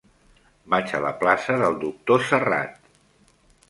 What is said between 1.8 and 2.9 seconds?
Doctor Serrat.